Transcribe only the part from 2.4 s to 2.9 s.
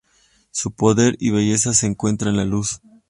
luz.